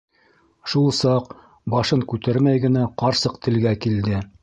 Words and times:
Шул 0.73 0.87
саҡ 0.99 1.35
башын 1.75 2.03
күтәрмәй 2.15 2.65
генә 2.67 2.89
ҡарсыҡ 3.03 3.41
телгә 3.49 3.81
килде: 3.87 4.29